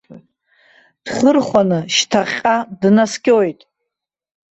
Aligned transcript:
Дхырхәаны 1.03 1.79
шьҭахьҟа 1.93 2.55
днаскьоит. 2.81 3.59